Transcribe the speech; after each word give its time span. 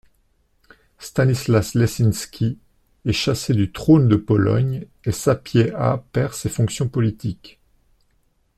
Stanislas 0.97 1.75
Leszczynski, 1.75 2.57
est 3.05 3.11
chassé 3.13 3.53
du 3.53 3.71
trône 3.71 4.07
de 4.07 4.15
Pologne 4.15 4.87
et 5.03 5.11
Sapieha 5.11 6.03
perd 6.11 6.33
ses 6.33 6.49
fonctions 6.49 6.89
politiques. 6.89 7.59